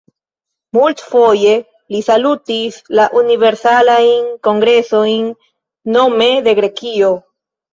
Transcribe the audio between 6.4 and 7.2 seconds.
de Grekio.